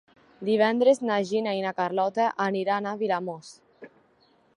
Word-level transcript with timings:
Divendres 0.47 1.01
na 1.09 1.17
Gina 1.31 1.53
i 1.57 1.61
na 1.65 1.73
Carlota 1.81 2.29
aniran 2.47 2.89
a 2.89 2.95
Vilamòs. 3.03 3.53